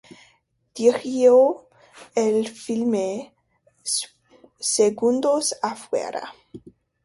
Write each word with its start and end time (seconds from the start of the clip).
Dirigió 0.73 1.67
el 2.15 2.47
filme 2.49 3.35
"¡Segundos 4.59 5.55
afuera! 5.61 6.33